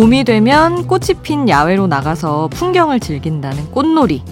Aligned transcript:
봄이 0.00 0.24
되면 0.24 0.86
꽃이 0.86 1.20
핀 1.22 1.46
야외로 1.46 1.86
나가서 1.86 2.48
풍경을 2.54 3.00
즐긴다는 3.00 3.70
꽃놀이. 3.70 4.22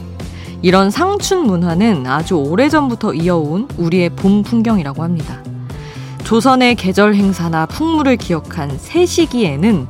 이런 0.62 0.90
상춘 0.90 1.40
문화는 1.40 2.06
아주 2.06 2.36
오래전부터 2.36 3.12
이어온 3.12 3.68
우리의 3.76 4.08
봄 4.08 4.42
풍경이라고 4.42 5.02
합니다. 5.02 5.42
조선의 6.24 6.74
계절 6.76 7.14
행사나 7.14 7.66
풍물을 7.66 8.16
기억한 8.16 8.78
새 8.78 9.04
시기에는 9.04 9.86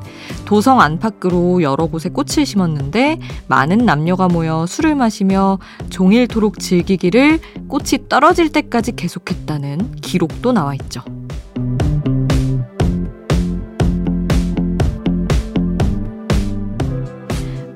도성 0.46 0.80
안팎으로 0.80 1.62
여러 1.62 1.86
곳에 1.86 2.08
꽃을 2.08 2.44
심었는데 2.44 3.20
많은 3.46 3.78
남녀가 3.78 4.26
모여 4.26 4.66
술을 4.66 4.96
마시며 4.96 5.60
종일토록 5.90 6.58
즐기기를 6.58 7.38
꽃이 7.68 8.08
떨어질 8.08 8.50
때까지 8.50 8.96
계속했다는 8.96 9.92
기록도 10.00 10.50
나와 10.50 10.74
있죠. 10.74 11.02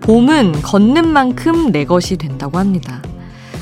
봄은 0.03 0.63
걷는 0.63 1.09
만큼 1.09 1.71
내 1.71 1.85
것이 1.85 2.17
된다고 2.17 2.59
합니다. 2.59 3.03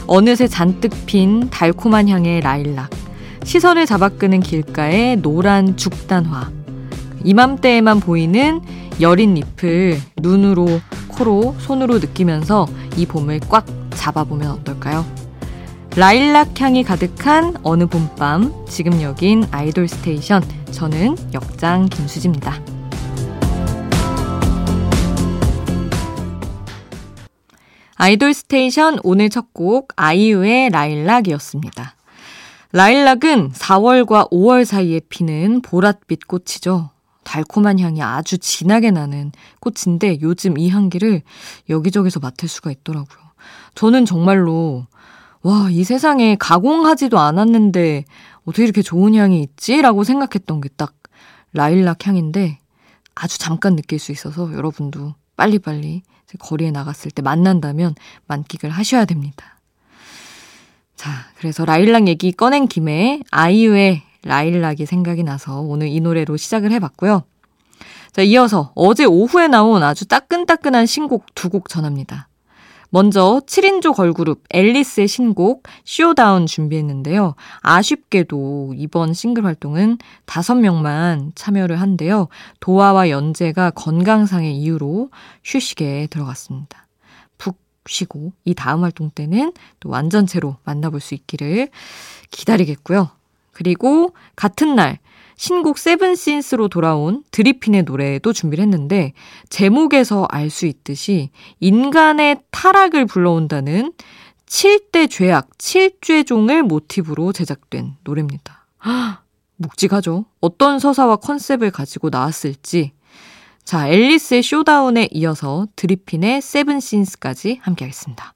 어느새 0.07 0.49
잔뜩 0.49 0.91
핀 1.07 1.51
달콤한 1.51 2.09
향의 2.09 2.41
라일락, 2.41 2.91
시선을 3.45 3.87
잡아끄는 3.87 4.41
길가의 4.41 5.17
노란 5.17 5.77
죽단화, 5.77 6.51
이맘때에만 7.25 8.01
보이는 8.01 8.61
여린 9.01 9.37
잎을 9.37 10.01
눈으로, 10.21 10.81
코로, 11.09 11.55
손으로 11.59 11.99
느끼면서 11.99 12.67
이 12.97 13.07
봄을 13.07 13.41
꽉 13.49 13.67
잡아보면 13.91 14.51
어떨까요? 14.51 15.05
라일락 15.97 16.59
향이 16.61 16.85
가득한 16.85 17.57
어느 17.63 17.87
봄밤, 17.87 18.65
지금 18.67 19.03
여긴 19.03 19.45
아이돌 19.51 19.89
스테이션. 19.89 20.43
저는 20.71 21.17
역장 21.35 21.87
김수지입니다. 21.87 22.80
아이돌 28.03 28.33
스테이션 28.33 28.99
오늘 29.03 29.29
첫 29.29 29.53
곡 29.53 29.93
아이유의 29.97 30.71
라일락이었습니다. 30.71 31.97
라일락은 32.73 33.53
4월과 33.53 34.31
5월 34.31 34.65
사이에 34.65 35.01
피는 35.11 35.61
보랏빛 35.61 36.27
꽃이죠. 36.27 36.89
달콤한 37.25 37.79
향이 37.79 38.01
아주 38.03 38.39
진하게 38.39 38.91
나는 38.91 39.33
꽃인데 39.61 40.21
요즘 40.23 40.57
이 40.57 40.71
향기를 40.71 41.21
여기저기서 41.69 42.21
맡을 42.21 42.49
수가 42.49 42.71
있더라고요. 42.71 43.19
저는 43.75 44.07
정말로 44.07 44.87
와, 45.43 45.69
이 45.71 45.85
세상에 45.85 46.37
가공하지도 46.41 47.19
않았는데 47.19 48.07
어떻게 48.47 48.65
이렇게 48.65 48.81
좋은 48.81 49.15
향이 49.15 49.43
있지? 49.43 49.83
라고 49.83 50.05
생각했던 50.05 50.63
게 50.63 50.71
딱 50.79 50.95
라일락 51.53 52.07
향인데 52.07 52.61
아주 53.15 53.39
잠깐 53.39 53.77
느낄 53.77 53.99
수 53.99 54.11
있어서 54.11 54.51
여러분도 54.55 55.17
빨리빨리 55.37 56.01
거리에 56.39 56.71
나갔을 56.71 57.11
때 57.11 57.23
만난다면 57.23 57.95
만끽을 58.27 58.71
하셔야 58.71 59.05
됩니다. 59.05 59.59
자, 60.97 61.11
그래서 61.39 61.65
라일락 61.65 62.09
얘기 62.09 62.33
꺼낸 62.33 62.67
김에 62.69 63.23
아이유의 63.31 64.03
라일락이 64.23 64.87
생각이 64.87 65.23
나서 65.23 65.61
오늘 65.61 65.89
이 65.89 66.01
노래로 66.01 66.37
시작을 66.37 66.73
해봤고요. 66.73 67.25
자, 68.13 68.23
이어서 68.23 68.73
어제 68.75 69.05
오후에 69.05 69.49
나온 69.49 69.83
아주 69.83 70.07
따끈따끈한 70.07 70.87
신곡 70.87 71.35
두 71.35 71.49
곡 71.49 71.69
전합니다. 71.69 72.29
먼저 72.91 73.41
7인조 73.47 73.95
걸그룹 73.95 74.43
앨리스의 74.51 75.09
신곡 75.09 75.63
Showdown 75.85 76.47
준비했는데요. 76.47 77.35
아쉽게도 77.61 78.75
이번 78.77 79.15
싱글 79.15 79.45
활동은 79.45 79.99
5명만 80.27 81.31
참여를 81.35 81.81
한데요. 81.81 82.29
도화와 82.59 83.09
연재가 83.11 83.71
건강상의 83.71 84.57
이유로 84.57 85.11
휴식에 85.45 86.09
들어갔습니다. 86.11 86.87
푹 87.39 87.59
쉬고 87.87 88.33
이 88.45 88.55
다음 88.55 88.83
활동 88.83 89.11
때는 89.11 89.53
또 89.79 89.89
완전체로 89.89 90.57
만나볼 90.65 91.01
수 91.01 91.15
있기를 91.15 91.69
기다리겠고요. 92.31 93.11
그리고 93.53 94.15
같은 94.37 94.75
날 94.75 94.99
신곡 95.41 95.79
세븐신스로 95.79 96.69
돌아온 96.69 97.25
드리핀의 97.31 97.85
노래도 97.85 98.31
준비를 98.35 98.63
했는데 98.63 99.15
제목에서 99.49 100.27
알 100.29 100.51
수 100.51 100.67
있듯이 100.67 101.31
인간의 101.61 102.43
타락을 102.51 103.07
불러온다는 103.07 103.95
7대 104.45 105.09
죄악, 105.09 105.49
7죄종을 105.57 106.61
모티브로 106.61 107.33
제작된 107.33 107.95
노래입니다. 108.05 108.67
묵직하죠? 109.57 110.27
어떤 110.43 110.79
서사와 110.79 111.17
컨셉을 111.17 111.71
가지고 111.71 112.11
나왔을지. 112.11 112.93
자, 113.65 113.89
앨리스의 113.89 114.43
Showdown에 114.43 115.09
이어서 115.13 115.67
드리핀의 115.75 116.43
Seven 116.43 116.85
Sins까지 116.85 117.61
함께 117.63 117.87
하겠습니다. 117.87 118.35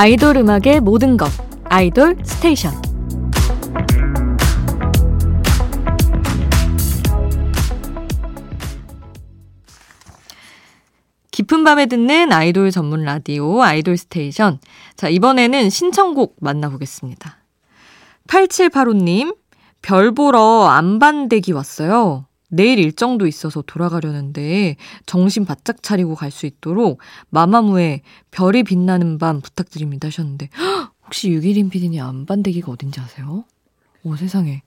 아이돌 0.00 0.36
음악의 0.36 0.78
모든 0.80 1.16
것 1.16 1.28
아이돌 1.64 2.18
스테이션. 2.22 2.72
깊은 11.32 11.64
밤에 11.64 11.86
듣는 11.86 12.32
아이돌 12.32 12.70
전문 12.70 13.02
라디오 13.02 13.60
아이돌 13.60 13.96
스테이션. 13.96 14.60
자 14.94 15.08
이번에는 15.08 15.68
신청곡 15.68 16.36
만나보겠습니다. 16.38 17.38
8785님 18.28 19.36
별 19.82 20.14
보러 20.14 20.68
안반데기 20.68 21.50
왔어요 21.50 22.27
내일 22.48 22.78
일정도 22.78 23.26
있어서 23.26 23.62
돌아가려는데 23.62 24.76
정신 25.06 25.44
바짝 25.44 25.82
차리고 25.82 26.14
갈 26.14 26.30
수 26.30 26.46
있도록 26.46 27.00
마마무의 27.30 28.02
별이 28.30 28.62
빛나는 28.62 29.18
밤 29.18 29.40
부탁드립니다 29.40 30.08
하셨는데 30.08 30.48
헉, 30.58 30.92
혹시 31.04 31.30
유기린 31.30 31.68
PD님 31.70 32.02
안반데기가 32.02 32.70
어딘지 32.72 33.00
아세요? 33.00 33.44
오 34.02 34.16
세상에. 34.16 34.62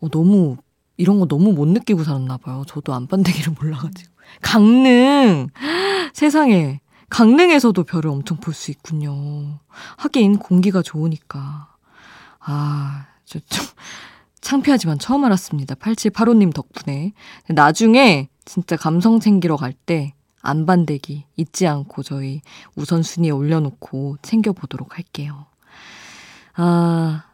어, 0.00 0.08
너무 0.08 0.56
이런 0.96 1.18
거 1.20 1.26
너무 1.26 1.52
못 1.52 1.66
느끼고 1.68 2.04
살았나 2.04 2.36
봐요. 2.38 2.64
저도 2.68 2.94
안반데기를 2.94 3.54
몰라가지고. 3.60 4.10
강릉! 4.42 5.48
세상에. 6.12 6.80
강릉에서도 7.08 7.82
별을 7.84 8.08
엄청 8.08 8.36
볼 8.38 8.54
수 8.54 8.70
있군요. 8.70 9.58
하긴 9.96 10.38
공기가 10.38 10.82
좋으니까. 10.82 11.74
아, 12.40 13.06
저 13.24 13.40
좀 13.40 13.64
창피하지만 14.40 14.98
처음 14.98 15.24
알았습니다. 15.24 15.74
8785님 15.76 16.52
덕분에. 16.54 17.12
나중에 17.48 18.28
진짜 18.44 18.76
감성 18.76 19.20
챙기러 19.20 19.56
갈 19.56 19.72
때 19.86 20.14
안반대기 20.42 21.26
잊지 21.36 21.66
않고 21.66 22.02
저희 22.02 22.40
우선순위에 22.76 23.30
올려놓고 23.30 24.16
챙겨보도록 24.22 24.96
할게요. 24.96 25.46
아, 26.54 27.24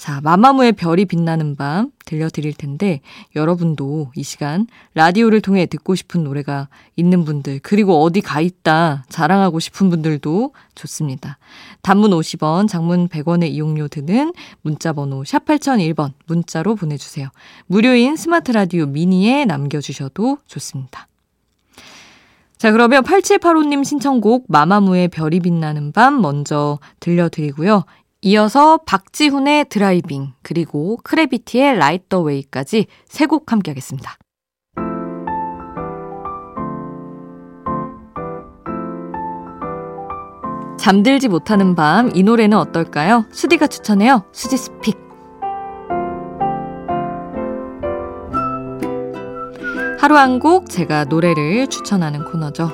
자, 0.00 0.18
마마무의 0.22 0.72
별이 0.72 1.04
빛나는 1.04 1.56
밤 1.56 1.90
들려드릴 2.06 2.54
텐데 2.54 3.02
여러분도 3.36 4.12
이 4.16 4.22
시간 4.22 4.66
라디오를 4.94 5.42
통해 5.42 5.66
듣고 5.66 5.94
싶은 5.94 6.24
노래가 6.24 6.68
있는 6.96 7.26
분들 7.26 7.60
그리고 7.62 8.02
어디 8.02 8.22
가 8.22 8.40
있다 8.40 9.04
자랑하고 9.10 9.60
싶은 9.60 9.90
분들도 9.90 10.54
좋습니다. 10.74 11.36
단문 11.82 12.12
50원, 12.12 12.66
장문 12.66 13.08
100원의 13.08 13.50
이용료 13.50 13.88
드는 13.88 14.32
문자 14.62 14.94
번호 14.94 15.22
샵 15.22 15.44
8001번 15.44 16.14
문자로 16.24 16.76
보내주세요. 16.76 17.28
무료인 17.66 18.16
스마트 18.16 18.52
라디오 18.52 18.86
미니에 18.86 19.44
남겨주셔도 19.44 20.38
좋습니다. 20.46 21.08
자, 22.60 22.72
그러면 22.72 23.02
8785님 23.04 23.86
신청곡 23.86 24.44
마마무의 24.48 25.08
별이 25.08 25.40
빛나는 25.40 25.92
밤 25.92 26.20
먼저 26.20 26.78
들려드리고요. 27.00 27.84
이어서 28.22 28.78
박지훈의 28.86 29.66
Driving, 29.70 30.34
그리고 30.42 30.98
크래비티의 31.02 31.76
Light 31.78 32.04
The 32.08 32.20
Way까지 32.20 32.86
세 33.06 33.26
곡 33.26 33.50
함께 33.52 33.70
하겠습니다. 33.70 34.16
잠들지 40.78 41.28
못하는 41.28 41.74
밤, 41.74 42.10
이 42.14 42.22
노래는 42.22 42.56
어떨까요? 42.56 43.26
수디가 43.30 43.66
추천해요. 43.66 44.24
수지's 44.32 44.56
pick. 44.56 44.98
하루 49.98 50.16
한 50.16 50.38
곡 50.40 50.70
제가 50.70 51.04
노래를 51.04 51.66
추천하는 51.68 52.24
코너죠. 52.24 52.70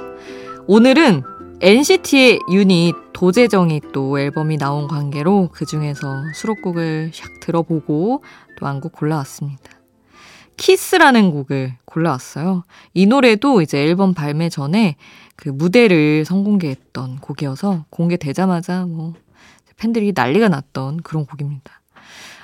오늘은 0.68 1.22
NCT의 1.60 2.40
유닛 2.52 2.94
도재정이 3.14 3.80
또 3.92 4.18
앨범이 4.20 4.58
나온 4.58 4.88
관계로 4.88 5.48
그 5.52 5.64
중에서 5.64 6.22
수록곡을 6.34 7.12
샥 7.14 7.40
들어보고 7.40 8.22
또 8.58 8.66
한 8.66 8.80
곡 8.80 8.92
골라왔습니다. 8.92 9.70
키스라는 10.58 11.30
곡을 11.32 11.74
골라왔어요. 11.86 12.64
이 12.94 13.06
노래도 13.06 13.62
이제 13.62 13.78
앨범 13.84 14.14
발매 14.14 14.48
전에 14.48 14.96
그 15.34 15.48
무대를 15.50 16.24
선공개했던 16.26 17.16
곡이어서 17.20 17.84
공개되자마자 17.90 18.86
뭐 18.86 19.14
팬들이 19.76 20.12
난리가 20.14 20.48
났던 20.48 20.98
그런 20.98 21.26
곡입니다. 21.26 21.80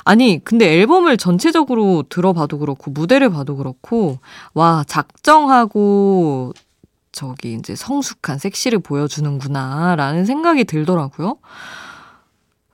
아니, 0.04 0.40
근데 0.44 0.66
앨범을 0.80 1.16
전체적으로 1.16 2.02
들어봐도 2.08 2.58
그렇고, 2.58 2.90
무대를 2.90 3.30
봐도 3.30 3.56
그렇고, 3.56 4.18
와, 4.52 4.84
작정하고, 4.86 6.52
저기, 7.12 7.54
이제 7.54 7.76
성숙한 7.76 8.38
섹시를 8.38 8.78
보여주는구나, 8.80 9.96
라는 9.96 10.24
생각이 10.24 10.64
들더라고요. 10.64 11.36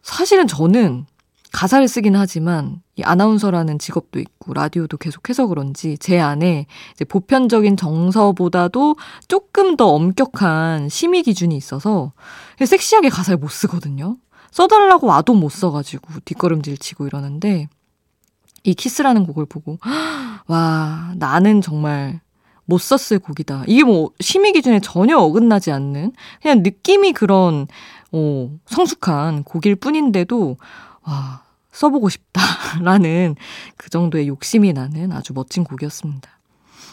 사실은 0.02 0.46
저는 0.46 1.06
가사를 1.52 1.86
쓰긴 1.88 2.16
하지만, 2.16 2.82
이 2.96 3.02
아나운서라는 3.02 3.78
직업도 3.78 4.20
있고, 4.20 4.54
라디오도 4.54 4.96
계속해서 4.96 5.46
그런지, 5.48 5.98
제 5.98 6.18
안에 6.18 6.66
이제 6.94 7.04
보편적인 7.04 7.76
정서보다도 7.76 8.96
조금 9.28 9.76
더 9.76 9.88
엄격한 9.88 10.88
심의 10.88 11.22
기준이 11.22 11.56
있어서, 11.56 12.12
섹시하게 12.64 13.08
가사를 13.08 13.38
못 13.38 13.50
쓰거든요. 13.50 14.16
써달라고 14.50 15.06
와도 15.06 15.34
못 15.34 15.50
써가지고 15.50 16.20
뒷걸음질 16.24 16.78
치고 16.78 17.06
이러는데 17.06 17.68
이 18.64 18.74
키스라는 18.74 19.26
곡을 19.26 19.46
보고 19.46 19.78
와 20.46 21.12
나는 21.16 21.60
정말 21.60 22.20
못 22.68 22.78
썼을 22.78 23.18
곡이다. 23.18 23.64
이게 23.66 23.82
뭐 23.82 24.10
심의 24.20 24.52
기준에 24.52 24.78
전혀 24.78 25.16
어긋나지 25.16 25.72
않는 25.72 26.12
그냥 26.42 26.62
느낌이 26.62 27.14
그런 27.14 27.66
어, 28.12 28.50
성숙한 28.66 29.44
곡일 29.44 29.76
뿐인데도 29.76 30.58
와 31.02 31.42
써보고 31.72 32.10
싶다라는 32.10 33.36
그 33.78 33.88
정도의 33.88 34.28
욕심이 34.28 34.74
나는 34.74 35.12
아주 35.12 35.32
멋진 35.32 35.64
곡이었습니다. 35.64 36.28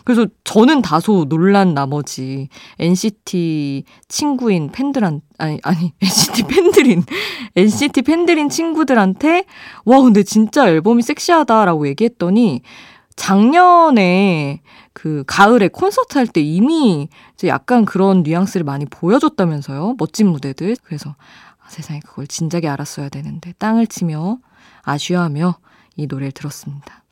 그래서 0.06 0.28
저는 0.46 0.82
다소 0.82 1.26
놀란 1.28 1.74
나머지 1.74 2.48
NCT 2.80 3.84
친구인 4.08 4.72
팬들한 4.72 5.22
아니 5.40 5.60
아니 5.64 5.92
NCT 6.00 6.44
팬들인 6.44 7.04
NCT 7.56 8.04
팬들인 8.04 8.48
친구들한테 8.48 9.46
와 9.84 10.00
근데 10.02 10.24
진짜 10.24 10.70
앨범이 10.70 11.02
섹시하다라고 11.02 11.88
얘기했더니 11.90 12.62
작년에 13.16 14.62
그 14.94 15.24
가을에 15.28 15.68
콘서트 15.70 16.18
할 16.18 16.28
때 16.28 16.42
이미 16.42 17.10
이제 17.34 17.48
약간 17.48 17.86
그런 17.86 18.24
뉘앙스를 18.24 18.64
많이 18.64 18.86
보여줬다면서요. 18.86 19.96
멋진 19.98 20.28
무대들. 20.28 20.76
그래서 20.84 21.16
아, 21.60 21.70
세상에 21.70 22.00
그걸 22.02 22.28
진작에 22.28 22.68
알았어야 22.68 23.10
되는데 23.10 23.54
땅을 23.58 23.88
치며 23.88 24.40
아쉬워하며 24.84 25.58
이 25.96 26.08
노래를 26.08 26.32
들었습니다. 26.32 27.04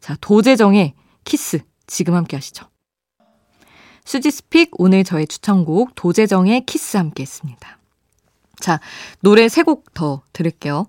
자, 0.00 0.16
도재정의 0.20 0.94
키스 1.24 1.60
지금 1.86 2.14
함께 2.14 2.36
하시죠. 2.36 2.66
수지's 4.04 4.44
pick 4.44 4.70
오늘 4.78 5.02
저의 5.02 5.26
추천곡 5.26 5.94
도재정의 5.96 6.64
키스 6.66 6.96
함께 6.96 7.22
했습니다. 7.22 7.78
자, 8.60 8.80
노래 9.20 9.48
세 9.48 9.62
곡 9.64 9.92
더 9.94 10.22
들을게요. 10.32 10.86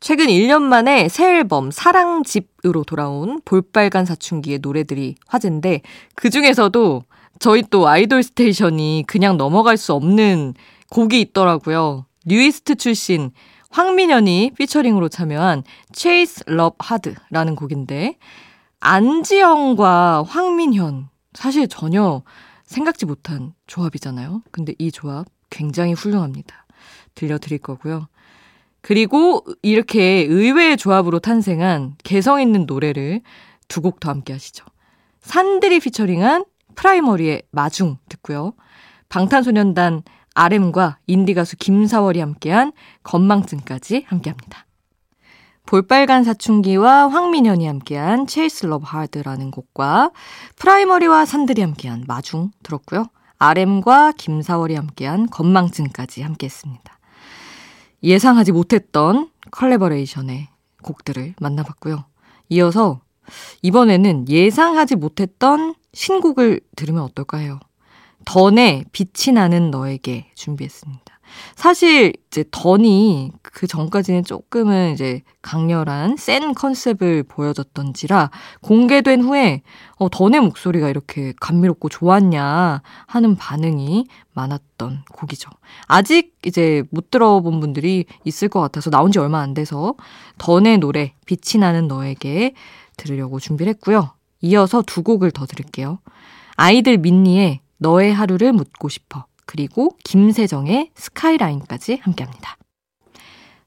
최근 0.00 0.26
1년 0.26 0.62
만에 0.62 1.08
새 1.08 1.38
앨범 1.38 1.70
사랑집으로 1.70 2.84
돌아온 2.84 3.40
볼빨간 3.44 4.04
사춘기의 4.04 4.60
노래들이 4.60 5.16
화제인데 5.26 5.82
그 6.14 6.30
중에서도 6.30 7.02
저희 7.40 7.62
또 7.62 7.88
아이돌 7.88 8.22
스테이션이 8.22 9.04
그냥 9.06 9.36
넘어갈 9.36 9.76
수 9.76 9.92
없는 9.92 10.54
곡이 10.90 11.20
있더라고요. 11.20 12.06
뉴이스트 12.26 12.76
출신 12.76 13.30
황민현이 13.70 14.52
피처링으로 14.56 15.08
참여한 15.08 15.62
Chase 15.92 16.44
Love 16.48 16.78
Hard라는 16.82 17.54
곡인데 17.54 18.16
안지영과 18.80 20.24
황민현. 20.26 21.08
사실 21.34 21.68
전혀 21.68 22.22
생각지 22.64 23.06
못한 23.06 23.52
조합이잖아요. 23.66 24.42
근데 24.50 24.74
이 24.78 24.90
조합 24.90 25.26
굉장히 25.50 25.92
훌륭합니다. 25.92 26.66
들려드릴 27.14 27.58
거고요. 27.58 28.08
그리고 28.88 29.44
이렇게 29.60 30.24
의외의 30.26 30.78
조합으로 30.78 31.18
탄생한 31.18 31.96
개성 32.04 32.40
있는 32.40 32.64
노래를 32.64 33.20
두 33.68 33.82
곡 33.82 34.00
더 34.00 34.08
함께 34.08 34.32
하시죠. 34.32 34.64
산들이 35.20 35.78
피처링한 35.80 36.46
프라이머리의 36.74 37.42
마중 37.50 37.98
듣고요. 38.08 38.54
방탄소년단 39.10 40.04
RM과 40.32 41.00
인디 41.06 41.34
가수 41.34 41.58
김사월이 41.58 42.18
함께한 42.20 42.72
건망증까지 43.02 44.06
함께합니다. 44.08 44.64
볼빨간 45.66 46.24
사춘기와 46.24 47.08
황민현이 47.08 47.66
함께한 47.66 48.26
Chase 48.26 48.64
Love 48.64 48.86
Hard라는 48.86 49.50
곡과 49.50 50.12
프라이머리와 50.56 51.26
산들이 51.26 51.60
함께한 51.60 52.04
마중 52.08 52.52
들었고요. 52.62 53.04
RM과 53.38 54.12
김사월이 54.12 54.76
함께한 54.76 55.28
건망증까지 55.28 56.22
함께했습니다. 56.22 56.97
예상하지 58.02 58.52
못했던 58.52 59.30
컬래버레이션의 59.50 60.48
곡들을 60.82 61.34
만나봤고요. 61.40 62.04
이어서 62.50 63.00
이번에는 63.62 64.28
예상하지 64.28 64.96
못했던 64.96 65.74
신곡을 65.92 66.60
들으면 66.76 67.02
어떨까 67.02 67.38
해요. 67.38 67.58
던의 68.24 68.84
빛이 68.92 69.34
나는 69.34 69.70
너에게 69.70 70.30
준비했습니다. 70.34 71.17
사실 71.54 72.12
이제 72.28 72.44
던이 72.50 73.32
그 73.42 73.66
전까지는 73.66 74.24
조금은 74.24 74.92
이제 74.92 75.22
강렬한 75.42 76.16
센 76.16 76.54
컨셉을 76.54 77.24
보여줬던지라 77.24 78.30
공개된 78.60 79.22
후에 79.22 79.62
어, 79.96 80.08
던의 80.10 80.40
목소리가 80.40 80.88
이렇게 80.88 81.32
감미롭고 81.40 81.88
좋았냐 81.88 82.82
하는 83.06 83.36
반응이 83.36 84.06
많았던 84.34 85.04
곡이죠. 85.12 85.50
아직 85.86 86.36
이제 86.44 86.84
못 86.90 87.10
들어본 87.10 87.60
분들이 87.60 88.04
있을 88.24 88.48
것 88.48 88.60
같아서 88.60 88.90
나온 88.90 89.10
지 89.10 89.18
얼마 89.18 89.40
안 89.40 89.54
돼서 89.54 89.94
던의 90.38 90.78
노래 90.78 91.14
빛이 91.26 91.60
나는 91.60 91.88
너에게 91.88 92.54
들으려고 92.96 93.40
준비를 93.40 93.70
했고요. 93.74 94.12
이어서 94.40 94.82
두 94.82 95.02
곡을 95.02 95.30
더 95.30 95.46
들을게요. 95.46 95.98
아이들 96.56 96.98
민니의 96.98 97.60
너의 97.78 98.12
하루를 98.12 98.52
묻고 98.52 98.88
싶어. 98.88 99.27
그리고 99.48 99.96
김세정의 100.04 100.90
스카이라인까지 100.94 102.00
함께합니다. 102.02 102.58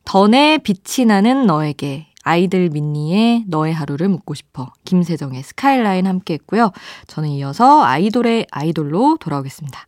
던의 0.06 0.60
빛이 0.60 1.08
나는 1.08 1.48
너에게 1.48 2.08
아이들 2.24 2.70
민니의 2.70 3.46
너의 3.48 3.74
하루를 3.74 4.08
묻고 4.08 4.36
싶어 4.36 4.72
김세정의 4.86 5.42
스카이라인 5.42 6.06
함께 6.06 6.36
했고요. 6.36 6.72
저는 7.08 7.30
이어서 7.30 7.82
아이돌의 7.82 8.46
아이돌로 8.52 9.18
돌아오겠습니다. 9.20 9.88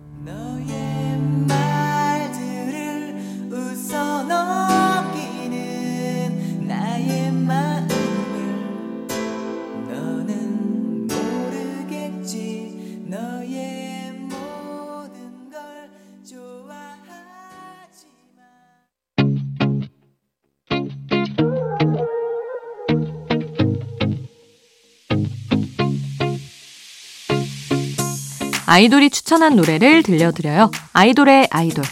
아이돌이 28.73 29.09
추천한 29.09 29.57
노래를 29.57 30.01
들려드려요. 30.01 30.71
아이돌의 30.93 31.49
아이돌. 31.51 31.83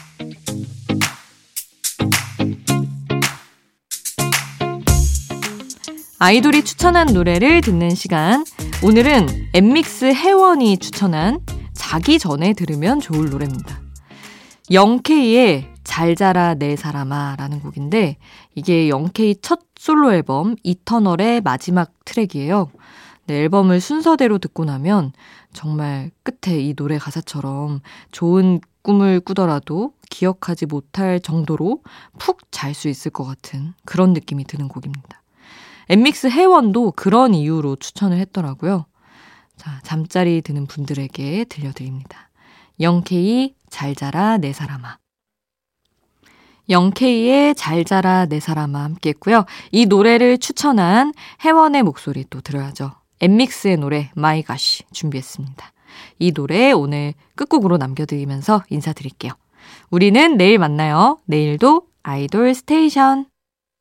아이돌이 6.20 6.64
추천한 6.64 7.08
노래를 7.08 7.60
듣는 7.60 7.90
시간. 7.90 8.46
오늘은 8.82 9.50
엠믹스 9.56 10.14
혜원이 10.14 10.78
추천한 10.78 11.42
자기 11.74 12.18
전에 12.18 12.54
들으면 12.54 13.02
좋을 13.02 13.30
노래입니다. 13.30 13.82
영케이의 14.72 15.74
잘 15.84 16.16
자라 16.16 16.54
내 16.54 16.78
사람아 16.78 17.36
라는 17.38 17.60
곡인데 17.60 18.16
이게 18.56 18.88
영케이 18.88 19.36
첫 19.42 19.60
솔로 19.78 20.14
앨범 20.14 20.56
이터널의 20.64 21.42
마지막 21.42 21.92
트랙이에요. 22.06 22.72
네, 23.30 23.42
앨범을 23.42 23.80
순서대로 23.80 24.40
듣고 24.40 24.66
나면 24.66 25.14
정말 25.54 26.10
끝에 26.24 26.60
이 26.60 26.74
노래 26.74 26.98
가사처럼 26.98 27.80
좋은 28.12 28.60
꿈을 28.82 29.20
꾸더라도 29.20 29.94
기억하지 30.10 30.66
못할 30.66 31.20
정도로 31.20 31.84
푹 32.18 32.52
잘 32.52 32.74
수 32.74 32.90
있을 32.90 33.12
것 33.12 33.26
같은 33.26 33.76
그런 33.86 34.14
느낌이 34.14 34.46
드는 34.46 34.68
곡입니다. 34.68 35.22
엠믹스 35.90 36.28
회원도 36.32 36.94
그런 36.94 37.36
이유로 37.36 37.76
추천을 37.76 38.18
했더라고요. 38.18 38.86
자, 39.58 39.80
잠자리 39.84 40.42
드는 40.42 40.66
분들에게 40.66 41.46
들려드립니다. 41.46 42.32
영케이 42.80 43.54
잘 43.70 43.94
자라 43.94 44.38
내 44.38 44.54
사람아. 44.54 44.98
영케이의 46.68 47.54
잘 47.54 47.86
자라 47.86 48.26
내 48.26 48.40
사람아 48.40 48.84
함께 48.84 49.10
했고요. 49.10 49.46
이 49.72 49.86
노래를 49.86 50.40
추천한 50.40 51.14
혜원의 51.46 51.84
목소리 51.84 52.26
또 52.28 52.42
들어야죠. 52.42 52.99
엔믹스의 53.22 53.78
노래 53.78 54.12
My 54.16 54.44
Gosh 54.44 54.84
준비했습니다. 54.92 55.72
이 56.20 56.32
노래 56.32 56.72
오늘 56.72 57.14
끝곡으로 57.36 57.78
남겨드리면서 57.78 58.64
인사드릴게요. 58.70 59.34
우리는 59.90 60.38
내일 60.38 60.58
만나요. 60.58 61.20
내일도 61.26 61.84
아이돌 62.04 62.54
스테이션. 62.54 63.26